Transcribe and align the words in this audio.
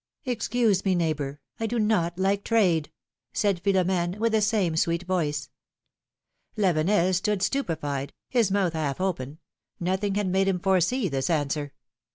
Excuse 0.25 0.83
me, 0.83 0.95
neighbor, 0.95 1.41
I 1.59 1.67
do 1.67 1.77
not 1.77 2.17
like 2.17 2.43
trade," 2.43 2.91
said 3.33 3.59
Philo 3.59 3.83
m^ne, 3.83 4.17
with 4.17 4.31
the 4.31 4.41
same 4.41 4.75
sweet 4.75 5.03
voice. 5.03 5.51
Lavenel 6.57 7.13
stood 7.13 7.43
stupefied, 7.43 8.11
his 8.27 8.49
mouth 8.49 8.73
half 8.73 8.99
open; 8.99 9.37
nothing 9.79 10.15
had 10.15 10.25
made 10.25 10.47
him 10.47 10.59
foresee 10.59 11.07
this 11.07 11.29
answer. 11.29 11.73